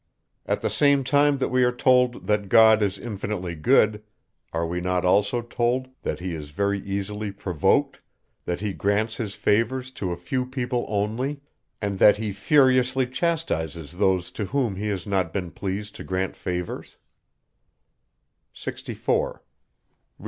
At 0.47 0.61
the 0.61 0.69
same 0.71 1.03
time 1.03 1.37
that 1.37 1.49
we 1.49 1.63
are 1.63 1.71
told, 1.71 2.25
that 2.25 2.49
God 2.49 2.81
is 2.81 2.97
infinitely 2.97 3.53
good, 3.53 4.01
are 4.51 4.65
we 4.65 4.81
not 4.81 5.05
also 5.05 5.43
told, 5.43 5.89
that 6.01 6.19
he 6.19 6.33
is 6.33 6.49
very 6.49 6.79
easily 6.79 7.31
provoked, 7.31 7.99
that 8.45 8.61
he 8.61 8.73
grants 8.73 9.17
his 9.17 9.35
favours 9.35 9.91
to 9.91 10.11
a 10.11 10.17
few 10.17 10.43
people 10.47 10.87
only, 10.89 11.41
and 11.83 11.99
that 11.99 12.17
he 12.17 12.31
furiously 12.33 13.05
chastises 13.05 13.91
those, 13.91 14.31
to 14.31 14.45
whom 14.45 14.75
he 14.75 14.87
has 14.87 15.05
not 15.05 15.31
been 15.31 15.51
pleased 15.51 15.95
to 15.97 16.03
grant 16.03 16.35
favours? 16.35 16.97